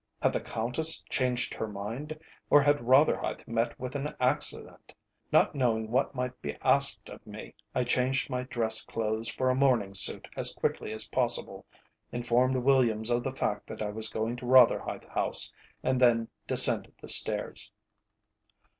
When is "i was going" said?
13.83-14.37